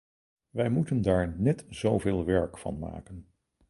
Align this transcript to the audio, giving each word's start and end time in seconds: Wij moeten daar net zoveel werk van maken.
Wij 0.49 0.69
moeten 0.69 1.01
daar 1.01 1.35
net 1.39 1.65
zoveel 1.69 2.25
werk 2.25 2.57
van 2.57 2.79
maken. 2.79 3.27